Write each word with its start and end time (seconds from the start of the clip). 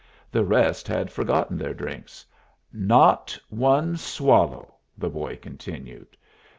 The 0.31 0.43
rest 0.43 0.87
had 0.87 1.11
forgotten 1.11 1.59
their 1.59 1.75
drinks. 1.75 2.25
"Not 2.73 3.37
one 3.49 3.97
swallow," 3.97 4.77
the 4.97 5.11
boy 5.11 5.37
continued. 5.37 6.17